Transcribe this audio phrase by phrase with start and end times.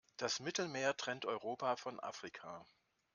[0.17, 2.65] Das Mittelmeer trennt Europa von Afrika.